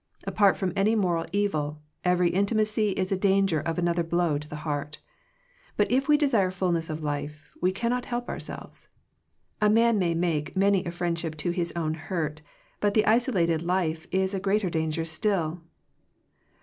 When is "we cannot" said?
7.61-8.05